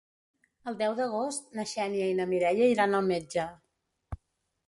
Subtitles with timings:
[0.69, 3.47] El deu d'agost na Xènia i na Mireia iran al metge.